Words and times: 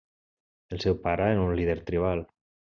El 0.77 0.81
seu 0.85 0.97
pare 1.05 1.29
era 1.35 1.45
un 1.45 1.55
líder 1.61 1.79
tribal. 1.93 2.27